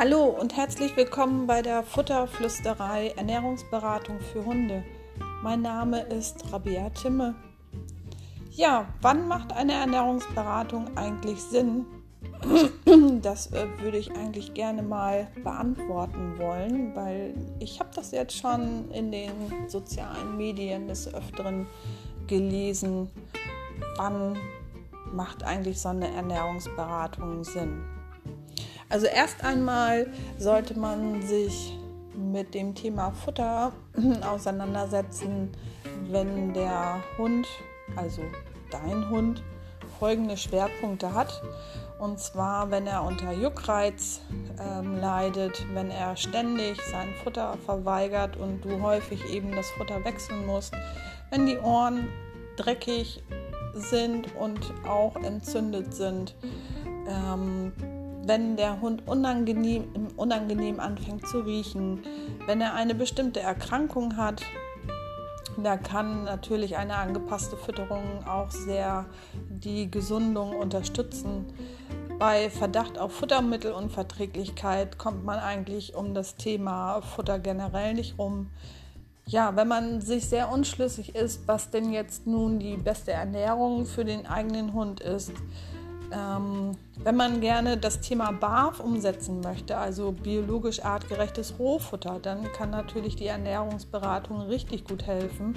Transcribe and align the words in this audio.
Hallo 0.00 0.26
und 0.26 0.56
herzlich 0.56 0.96
willkommen 0.96 1.48
bei 1.48 1.60
der 1.60 1.82
Futterflüsterei 1.82 3.14
Ernährungsberatung 3.16 4.20
für 4.20 4.44
Hunde. 4.44 4.84
Mein 5.42 5.62
Name 5.62 6.02
ist 6.02 6.52
Rabia 6.52 6.90
Timme. 6.90 7.34
Ja, 8.52 8.86
wann 9.00 9.26
macht 9.26 9.52
eine 9.52 9.72
Ernährungsberatung 9.72 10.96
eigentlich 10.96 11.42
Sinn? 11.42 11.84
Das 13.22 13.48
äh, 13.52 13.66
würde 13.80 13.98
ich 13.98 14.12
eigentlich 14.12 14.54
gerne 14.54 14.82
mal 14.82 15.26
beantworten 15.42 16.38
wollen, 16.38 16.94
weil 16.94 17.34
ich 17.58 17.80
habe 17.80 17.90
das 17.92 18.12
jetzt 18.12 18.36
schon 18.36 18.88
in 18.92 19.10
den 19.10 19.32
sozialen 19.66 20.36
Medien 20.36 20.86
des 20.86 21.12
Öfteren 21.12 21.66
gelesen. 22.28 23.10
Wann 23.96 24.38
macht 25.12 25.42
eigentlich 25.42 25.80
so 25.80 25.88
eine 25.88 26.08
Ernährungsberatung 26.14 27.42
Sinn? 27.42 27.97
Also 28.88 29.06
erst 29.06 29.44
einmal 29.44 30.06
sollte 30.38 30.78
man 30.78 31.22
sich 31.22 31.78
mit 32.14 32.54
dem 32.54 32.74
Thema 32.74 33.10
Futter 33.12 33.72
auseinandersetzen, 34.22 35.52
wenn 36.10 36.54
der 36.54 37.02
Hund, 37.16 37.46
also 37.96 38.22
dein 38.70 39.08
Hund, 39.10 39.42
folgende 39.98 40.36
Schwerpunkte 40.36 41.12
hat. 41.12 41.42
Und 41.98 42.20
zwar, 42.20 42.70
wenn 42.70 42.86
er 42.86 43.02
unter 43.02 43.32
Juckreiz 43.32 44.20
ähm, 44.60 45.00
leidet, 45.00 45.66
wenn 45.74 45.90
er 45.90 46.16
ständig 46.16 46.80
sein 46.90 47.08
Futter 47.24 47.56
verweigert 47.64 48.36
und 48.36 48.64
du 48.64 48.80
häufig 48.80 49.24
eben 49.32 49.50
das 49.54 49.68
Futter 49.70 50.04
wechseln 50.04 50.46
musst, 50.46 50.72
wenn 51.30 51.46
die 51.46 51.58
Ohren 51.58 52.08
dreckig 52.56 53.22
sind 53.74 54.34
und 54.36 54.60
auch 54.86 55.16
entzündet 55.16 55.92
sind, 55.92 56.36
ähm, 57.08 57.72
wenn 58.24 58.56
der 58.56 58.80
Hund 58.80 59.06
unangenehm, 59.06 60.08
unangenehm 60.16 60.80
anfängt 60.80 61.26
zu 61.26 61.40
riechen, 61.40 62.02
wenn 62.46 62.60
er 62.60 62.74
eine 62.74 62.94
bestimmte 62.94 63.40
Erkrankung 63.40 64.16
hat, 64.16 64.42
da 65.62 65.76
kann 65.76 66.24
natürlich 66.24 66.76
eine 66.76 66.96
angepasste 66.96 67.56
Fütterung 67.56 68.24
auch 68.26 68.50
sehr 68.50 69.06
die 69.48 69.90
Gesundung 69.90 70.54
unterstützen. 70.54 71.46
Bei 72.18 72.48
Verdacht 72.50 72.98
auf 72.98 73.12
Futtermittelunverträglichkeit 73.12 74.98
kommt 74.98 75.24
man 75.24 75.38
eigentlich 75.38 75.94
um 75.94 76.14
das 76.14 76.36
Thema 76.36 77.00
Futter 77.00 77.38
generell 77.38 77.94
nicht 77.94 78.18
rum. 78.18 78.50
Ja, 79.26 79.56
wenn 79.56 79.68
man 79.68 80.00
sich 80.00 80.28
sehr 80.28 80.50
unschlüssig 80.50 81.14
ist, 81.14 81.46
was 81.46 81.70
denn 81.70 81.92
jetzt 81.92 82.26
nun 82.26 82.58
die 82.58 82.76
beste 82.76 83.12
Ernährung 83.12 83.84
für 83.84 84.04
den 84.04 84.26
eigenen 84.26 84.72
Hund 84.72 85.00
ist, 85.00 85.32
ähm, 86.12 86.76
wenn 87.02 87.16
man 87.16 87.40
gerne 87.40 87.76
das 87.76 88.00
Thema 88.00 88.32
BAF 88.32 88.80
umsetzen 88.80 89.40
möchte, 89.40 89.76
also 89.76 90.12
biologisch 90.12 90.84
artgerechtes 90.84 91.54
Rohfutter, 91.58 92.18
dann 92.20 92.50
kann 92.52 92.70
natürlich 92.70 93.16
die 93.16 93.26
Ernährungsberatung 93.26 94.42
richtig 94.42 94.84
gut 94.84 95.06
helfen. 95.06 95.56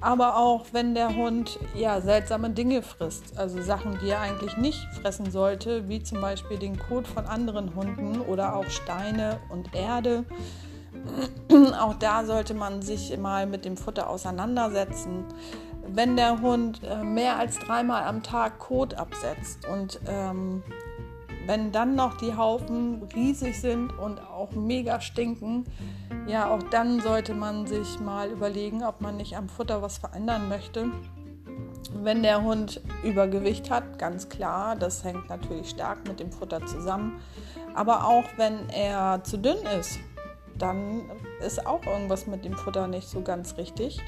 Aber 0.00 0.36
auch 0.36 0.66
wenn 0.72 0.94
der 0.94 1.14
Hund 1.14 1.60
ja 1.76 2.00
seltsame 2.00 2.50
Dinge 2.50 2.82
frisst, 2.82 3.38
also 3.38 3.62
Sachen, 3.62 3.98
die 4.02 4.10
er 4.10 4.20
eigentlich 4.20 4.56
nicht 4.56 4.84
fressen 5.00 5.30
sollte, 5.30 5.88
wie 5.88 6.02
zum 6.02 6.20
Beispiel 6.20 6.58
den 6.58 6.76
Kot 6.76 7.06
von 7.06 7.26
anderen 7.26 7.74
Hunden 7.76 8.20
oder 8.20 8.56
auch 8.56 8.68
Steine 8.68 9.38
und 9.48 9.74
Erde, 9.74 10.24
auch 11.80 11.94
da 11.94 12.24
sollte 12.24 12.54
man 12.54 12.82
sich 12.82 13.16
mal 13.16 13.46
mit 13.46 13.64
dem 13.64 13.76
Futter 13.76 14.10
auseinandersetzen 14.10 15.24
wenn 15.86 16.16
der 16.16 16.40
Hund 16.40 16.80
äh, 16.84 17.02
mehr 17.02 17.36
als 17.36 17.58
dreimal 17.58 18.04
am 18.04 18.22
Tag 18.22 18.58
Kot 18.58 18.94
absetzt 18.94 19.66
und 19.66 20.00
ähm, 20.06 20.62
wenn 21.46 21.72
dann 21.72 21.96
noch 21.96 22.16
die 22.16 22.36
Haufen 22.36 23.02
riesig 23.14 23.60
sind 23.60 23.98
und 23.98 24.20
auch 24.20 24.52
mega 24.52 25.00
stinken, 25.00 25.64
ja, 26.26 26.48
auch 26.48 26.62
dann 26.62 27.00
sollte 27.00 27.34
man 27.34 27.66
sich 27.66 27.98
mal 27.98 28.30
überlegen, 28.30 28.84
ob 28.84 29.00
man 29.00 29.16
nicht 29.16 29.36
am 29.36 29.48
Futter 29.48 29.82
was 29.82 29.98
verändern 29.98 30.48
möchte. 30.48 30.90
Wenn 31.94 32.22
der 32.22 32.42
Hund 32.42 32.80
Übergewicht 33.02 33.70
hat, 33.70 33.98
ganz 33.98 34.28
klar, 34.28 34.76
das 34.76 35.04
hängt 35.04 35.28
natürlich 35.28 35.70
stark 35.70 36.06
mit 36.06 36.20
dem 36.20 36.30
Futter 36.30 36.64
zusammen. 36.64 37.20
Aber 37.74 38.06
auch 38.06 38.24
wenn 38.36 38.68
er 38.68 39.24
zu 39.24 39.36
dünn 39.36 39.58
ist, 39.78 39.98
dann 40.58 41.10
ist 41.44 41.66
auch 41.66 41.84
irgendwas 41.84 42.26
mit 42.26 42.44
dem 42.44 42.54
Futter 42.54 42.86
nicht 42.86 43.08
so 43.08 43.22
ganz 43.22 43.56
richtig. 43.56 44.00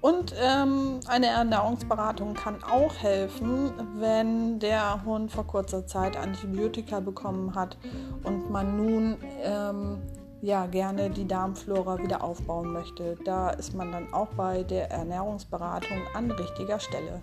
Und 0.00 0.34
ähm, 0.40 1.00
eine 1.08 1.26
Ernährungsberatung 1.26 2.34
kann 2.34 2.62
auch 2.62 2.94
helfen, 2.96 3.72
wenn 3.96 4.60
der 4.60 5.04
Hund 5.04 5.32
vor 5.32 5.46
kurzer 5.46 5.86
Zeit 5.86 6.16
Antibiotika 6.16 7.00
bekommen 7.00 7.54
hat 7.54 7.76
und 8.22 8.50
man 8.50 8.76
nun 8.76 9.16
ähm, 9.42 9.98
ja 10.40 10.66
gerne 10.66 11.10
die 11.10 11.26
Darmflora 11.26 11.98
wieder 11.98 12.22
aufbauen 12.22 12.72
möchte. 12.72 13.16
Da 13.24 13.50
ist 13.50 13.74
man 13.74 13.90
dann 13.90 14.12
auch 14.12 14.28
bei 14.36 14.62
der 14.62 14.90
Ernährungsberatung 14.90 15.98
an 16.14 16.30
richtiger 16.30 16.78
Stelle. 16.78 17.20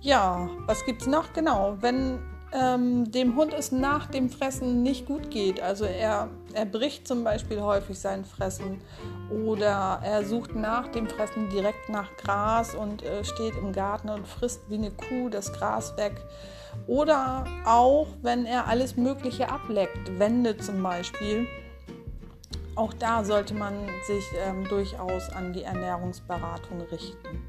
Ja, 0.00 0.48
was 0.66 0.84
gibt 0.84 1.02
es 1.02 1.08
noch? 1.08 1.32
Genau, 1.32 1.76
wenn 1.80 2.18
ähm, 2.52 3.10
dem 3.10 3.36
Hund 3.36 3.52
es 3.52 3.72
nach 3.72 4.06
dem 4.06 4.30
Fressen 4.30 4.82
nicht 4.82 5.06
gut 5.06 5.30
geht. 5.30 5.60
Also 5.60 5.84
er, 5.84 6.28
er 6.54 6.64
bricht 6.64 7.06
zum 7.06 7.24
Beispiel 7.24 7.60
häufig 7.60 7.98
sein 7.98 8.24
Fressen 8.24 8.80
oder 9.44 10.00
er 10.02 10.24
sucht 10.24 10.54
nach 10.54 10.88
dem 10.88 11.08
Fressen 11.08 11.48
direkt 11.50 11.88
nach 11.88 12.08
Gras 12.16 12.74
und 12.74 13.02
äh, 13.02 13.24
steht 13.24 13.56
im 13.56 13.72
Garten 13.72 14.08
und 14.08 14.26
frisst 14.26 14.60
wie 14.68 14.76
eine 14.76 14.90
Kuh 14.90 15.28
das 15.28 15.52
Gras 15.52 15.96
weg. 15.96 16.14
Oder 16.86 17.44
auch, 17.64 18.08
wenn 18.22 18.44
er 18.44 18.68
alles 18.68 18.96
Mögliche 18.96 19.48
ableckt, 19.50 20.18
Wände 20.18 20.56
zum 20.56 20.82
Beispiel. 20.82 21.46
Auch 22.74 22.92
da 22.92 23.24
sollte 23.24 23.54
man 23.54 23.72
sich 24.06 24.24
ähm, 24.38 24.64
durchaus 24.68 25.30
an 25.30 25.52
die 25.54 25.62
Ernährungsberatung 25.62 26.82
richten. 26.92 27.42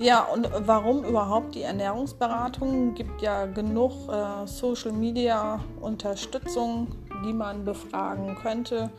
Ja, 0.00 0.22
und 0.22 0.48
warum 0.60 1.02
überhaupt 1.02 1.56
die 1.56 1.62
Ernährungsberatung? 1.62 2.90
Es 2.90 2.94
Gibt 2.94 3.20
ja 3.20 3.46
genug 3.46 3.92
äh, 4.08 4.46
Social 4.46 4.92
Media 4.92 5.58
Unterstützung, 5.80 6.86
die 7.26 7.32
man 7.32 7.64
befragen 7.64 8.36
könnte. 8.36 8.90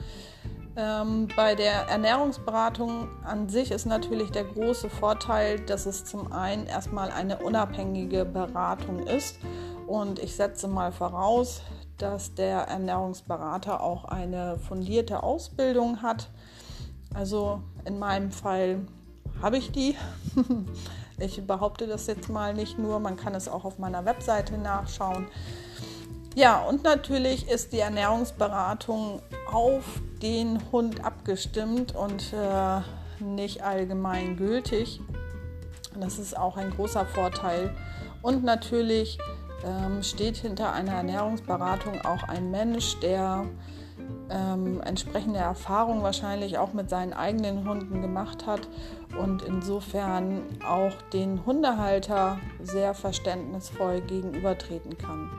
Ähm, 0.75 1.29
bei 1.37 1.55
der 1.55 1.87
Ernährungsberatung 1.87 3.07
an 3.23 3.47
sich 3.47 3.71
ist 3.71 3.85
natürlich 3.85 4.31
der 4.31 4.43
große 4.43 4.89
Vorteil, 4.89 5.61
dass 5.61 5.85
es 5.85 6.03
zum 6.03 6.33
einen 6.33 6.67
erstmal 6.67 7.11
eine 7.11 7.37
unabhängige 7.37 8.25
Beratung 8.25 9.07
ist. 9.07 9.39
Und 9.87 10.19
ich 10.19 10.35
setze 10.35 10.67
mal 10.67 10.91
voraus, 10.91 11.61
dass 11.97 12.33
der 12.33 12.63
Ernährungsberater 12.63 13.81
auch 13.81 14.03
eine 14.03 14.59
fundierte 14.59 15.23
Ausbildung 15.23 16.01
hat. 16.01 16.29
Also 17.13 17.61
in 17.85 17.99
meinem 17.99 18.31
Fall 18.31 18.81
habe 19.41 19.57
ich 19.57 19.71
die. 19.71 19.95
ich 21.19 21.45
behaupte 21.45 21.87
das 21.87 22.07
jetzt 22.07 22.29
mal 22.29 22.53
nicht 22.53 22.77
nur, 22.77 22.99
man 22.99 23.17
kann 23.17 23.35
es 23.35 23.47
auch 23.47 23.65
auf 23.65 23.79
meiner 23.79 24.05
Webseite 24.05 24.57
nachschauen. 24.57 25.27
Ja, 26.35 26.59
und 26.59 26.83
natürlich 26.83 27.49
ist 27.49 27.73
die 27.73 27.79
Ernährungsberatung 27.79 29.21
auf 29.51 29.83
den 30.21 30.59
Hund 30.71 31.03
abgestimmt 31.03 31.95
und 31.95 32.33
äh, 32.33 32.81
nicht 33.23 33.63
allgemein 33.63 34.37
gültig. 34.37 35.01
Das 35.99 36.19
ist 36.19 36.37
auch 36.37 36.55
ein 36.55 36.71
großer 36.71 37.05
Vorteil. 37.05 37.75
Und 38.21 38.43
natürlich 38.43 39.17
ähm, 39.65 40.03
steht 40.03 40.37
hinter 40.37 40.71
einer 40.71 40.93
Ernährungsberatung 40.93 42.01
auch 42.05 42.23
ein 42.23 42.51
Mensch, 42.51 42.99
der 42.99 43.45
ähm, 44.29 44.81
entsprechende 44.81 45.39
Erfahrungen 45.39 46.03
wahrscheinlich 46.03 46.57
auch 46.57 46.73
mit 46.73 46.89
seinen 46.89 47.13
eigenen 47.13 47.67
Hunden 47.67 48.01
gemacht 48.01 48.45
hat 48.45 48.67
und 49.17 49.41
insofern 49.41 50.41
auch 50.67 51.01
den 51.13 51.45
Hundehalter 51.45 52.39
sehr 52.61 52.93
verständnisvoll 52.93 54.01
gegenübertreten 54.01 54.97
kann. 54.97 55.29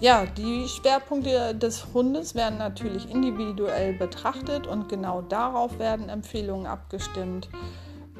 Ja, 0.00 0.26
die 0.26 0.66
Schwerpunkte 0.68 1.54
des 1.54 1.86
Hundes 1.94 2.34
werden 2.34 2.58
natürlich 2.58 3.10
individuell 3.10 3.92
betrachtet 3.92 4.66
und 4.66 4.88
genau 4.88 5.22
darauf 5.22 5.78
werden 5.78 6.08
Empfehlungen 6.08 6.66
abgestimmt. 6.66 7.48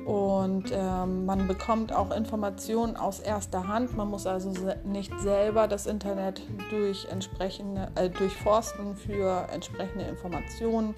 Und 0.04 0.64
ähm, 0.72 1.24
man 1.24 1.48
bekommt 1.48 1.92
auch 1.92 2.14
Informationen 2.14 2.96
aus 2.96 3.20
erster 3.20 3.68
Hand. 3.68 3.96
Man 3.96 4.08
muss 4.08 4.26
also 4.26 4.52
nicht 4.84 5.18
selber 5.20 5.66
das 5.66 5.86
Internet 5.86 6.42
durch 6.70 7.06
entsprechende, 7.10 7.88
äh, 7.94 8.10
durchforsten 8.10 8.96
für 8.96 9.46
entsprechende 9.50 10.04
Informationen. 10.04 10.94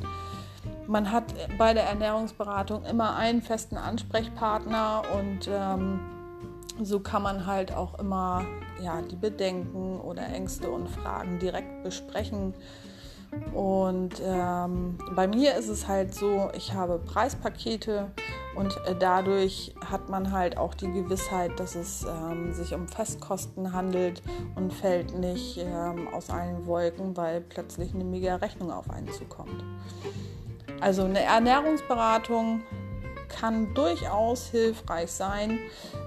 Man 0.88 1.12
hat 1.12 1.25
bei 1.56 1.73
der 1.73 1.85
Ernährungsberatung 1.85 2.85
immer 2.85 3.17
einen 3.17 3.43
festen 3.43 3.76
Ansprechpartner 3.76 5.03
und 5.17 5.49
ähm, 5.52 6.00
so 6.82 7.00
kann 7.00 7.23
man 7.23 7.47
halt 7.47 7.73
auch 7.73 7.99
immer 7.99 8.44
ja, 8.82 9.00
die 9.02 9.17
Bedenken 9.17 10.00
oder 10.00 10.26
Ängste 10.26 10.70
und 10.70 10.88
Fragen 10.88 11.38
direkt 11.38 11.82
besprechen. 11.82 12.55
Und 13.52 14.23
ähm, 14.25 14.99
bei 15.14 15.26
mir 15.26 15.55
ist 15.56 15.69
es 15.69 15.88
halt 15.88 16.14
so, 16.14 16.50
ich 16.56 16.73
habe 16.75 16.99
Preispakete 16.99 18.11
Und 18.56 18.76
äh, 18.87 18.94
dadurch 18.99 19.75
hat 19.85 20.08
man 20.08 20.32
halt 20.32 20.56
auch 20.56 20.75
die 20.75 20.91
Gewissheit, 20.91 21.58
dass 21.61 21.75
es 21.75 22.05
ähm, 22.05 22.53
sich 22.55 22.75
um 22.75 22.88
Festkosten 22.88 23.73
handelt 23.73 24.23
und 24.55 24.73
fällt 24.73 25.17
nicht 25.19 25.58
ähm, 25.58 26.08
aus 26.12 26.31
allen 26.31 26.67
Wolken, 26.67 27.17
weil 27.17 27.43
plötzlich 27.43 27.94
eine 27.94 28.05
mega 28.05 28.37
Rechnung 28.37 28.73
auf 28.73 28.88
einen 28.91 29.12
zukommt. 29.12 29.62
Also 30.81 31.05
eine 31.05 31.20
Ernährungsberatung 31.20 32.62
kann 33.29 33.75
durchaus 33.75 34.47
hilfreich 34.49 35.11
sein, 35.11 35.59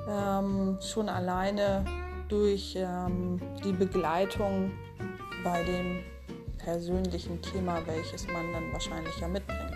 ähm, 0.07 0.77
schon 0.81 1.09
alleine 1.09 1.85
durch 2.27 2.75
ähm, 2.75 3.39
die 3.63 3.73
Begleitung 3.73 4.71
bei 5.43 5.63
dem 5.63 5.99
persönlichen 6.57 7.41
Thema, 7.41 7.79
welches 7.85 8.27
man 8.27 8.51
dann 8.53 8.71
wahrscheinlich 8.71 9.17
ja 9.19 9.27
mitbringt. 9.27 9.68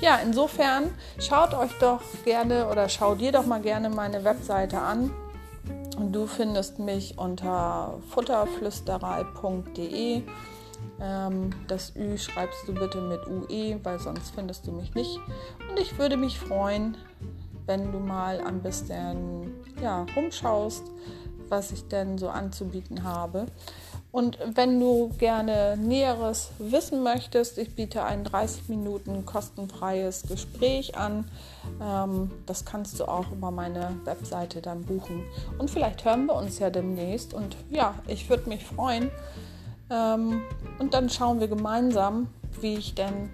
Ja, 0.00 0.18
insofern 0.24 0.90
schaut 1.18 1.52
euch 1.52 1.72
doch 1.78 2.00
gerne 2.24 2.68
oder 2.68 2.88
schau 2.88 3.14
dir 3.14 3.32
doch 3.32 3.44
mal 3.44 3.60
gerne 3.60 3.90
meine 3.90 4.24
Webseite 4.24 4.78
an. 4.78 5.10
Du 6.10 6.26
findest 6.26 6.78
mich 6.78 7.18
unter 7.18 7.98
futterflüsterei.de. 8.08 10.22
Ähm, 11.02 11.50
das 11.68 11.94
Ü 11.96 12.16
schreibst 12.16 12.66
du 12.66 12.72
bitte 12.72 13.02
mit 13.02 13.26
UE, 13.26 13.78
weil 13.82 13.98
sonst 13.98 14.34
findest 14.34 14.66
du 14.66 14.72
mich 14.72 14.94
nicht. 14.94 15.20
Und 15.68 15.78
ich 15.78 15.98
würde 15.98 16.16
mich 16.16 16.40
freuen, 16.40 16.96
wenn 17.66 17.92
du 17.92 17.98
mal 17.98 18.40
ein 18.40 18.62
bisschen 18.62 19.52
ja, 19.82 20.06
rumschaust, 20.16 20.84
was 21.50 21.72
ich 21.72 21.88
denn 21.88 22.16
so 22.16 22.30
anzubieten 22.30 23.02
habe. 23.02 23.44
Und 24.12 24.38
wenn 24.54 24.80
du 24.80 25.10
gerne 25.18 25.76
Näheres 25.76 26.50
wissen 26.58 27.02
möchtest, 27.04 27.58
ich 27.58 27.76
biete 27.76 28.02
ein 28.02 28.24
30 28.24 28.68
Minuten 28.68 29.24
kostenfreies 29.24 30.24
Gespräch 30.28 30.96
an. 30.96 31.30
Ähm, 31.80 32.32
das 32.46 32.64
kannst 32.64 32.98
du 32.98 33.04
auch 33.04 33.30
über 33.30 33.52
meine 33.52 33.96
Webseite 34.04 34.62
dann 34.62 34.82
buchen. 34.82 35.24
Und 35.58 35.70
vielleicht 35.70 36.04
hören 36.04 36.26
wir 36.26 36.34
uns 36.34 36.58
ja 36.58 36.70
demnächst. 36.70 37.34
Und 37.34 37.56
ja, 37.70 37.94
ich 38.08 38.28
würde 38.28 38.48
mich 38.48 38.64
freuen. 38.64 39.10
Ähm, 39.90 40.42
und 40.80 40.92
dann 40.92 41.08
schauen 41.08 41.38
wir 41.38 41.46
gemeinsam, 41.46 42.28
wie 42.60 42.74
ich 42.74 42.96
denn 42.96 43.30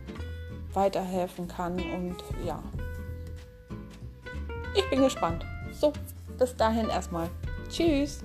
weiterhelfen 0.75 1.49
kann. 1.49 1.75
Und 1.75 2.17
ja, 2.44 2.62
ich 4.75 4.88
bin 4.90 5.00
gespannt. 5.00 5.43
So, 5.72 5.94
bis 6.38 6.55
dahin 6.55 6.90
erstmal. 6.90 7.31
Tschüss. 7.70 8.22